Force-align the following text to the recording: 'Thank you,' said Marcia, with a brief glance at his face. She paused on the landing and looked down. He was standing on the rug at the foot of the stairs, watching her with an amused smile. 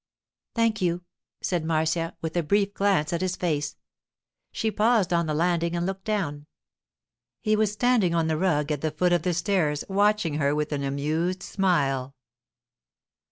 'Thank 0.55 0.81
you,' 0.81 1.03
said 1.41 1.63
Marcia, 1.63 2.17
with 2.23 2.35
a 2.35 2.41
brief 2.41 2.73
glance 2.73 3.13
at 3.13 3.21
his 3.21 3.35
face. 3.35 3.77
She 4.51 4.71
paused 4.71 5.13
on 5.13 5.27
the 5.27 5.35
landing 5.35 5.75
and 5.75 5.85
looked 5.85 6.05
down. 6.05 6.47
He 7.43 7.55
was 7.55 7.71
standing 7.73 8.15
on 8.15 8.25
the 8.25 8.35
rug 8.35 8.71
at 8.71 8.81
the 8.81 8.89
foot 8.89 9.13
of 9.13 9.21
the 9.21 9.35
stairs, 9.35 9.83
watching 9.87 10.39
her 10.39 10.55
with 10.55 10.71
an 10.71 10.83
amused 10.83 11.43
smile. 11.43 12.15